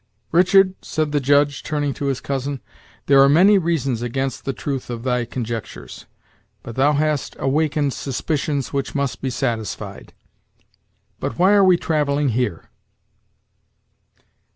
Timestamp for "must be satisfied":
8.95-10.13